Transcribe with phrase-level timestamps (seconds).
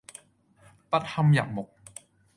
[0.89, 1.69] 不堪入目